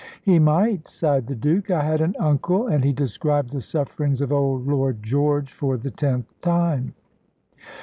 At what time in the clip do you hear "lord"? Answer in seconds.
4.65-5.03